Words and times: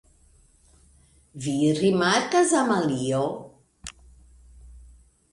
Vi 1.43 1.57
rimarkas, 1.79 2.53
Amalio? 2.61 3.19